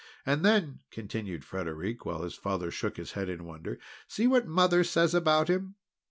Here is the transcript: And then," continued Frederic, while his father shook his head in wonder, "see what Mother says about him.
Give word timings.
And 0.25 0.43
then," 0.43 0.79
continued 0.89 1.45
Frederic, 1.45 2.05
while 2.07 2.23
his 2.23 2.33
father 2.33 2.71
shook 2.71 2.97
his 2.97 3.11
head 3.11 3.29
in 3.29 3.43
wonder, 3.45 3.77
"see 4.07 4.25
what 4.25 4.47
Mother 4.47 4.83
says 4.83 5.13
about 5.13 5.47
him. 5.47 5.75